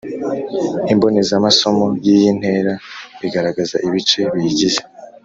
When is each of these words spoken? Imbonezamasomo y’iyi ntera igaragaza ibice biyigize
Imbonezamasomo 0.93 1.85
y’iyi 2.05 2.29
ntera 2.39 2.73
igaragaza 3.27 3.75
ibice 3.87 4.21
biyigize 4.33 4.81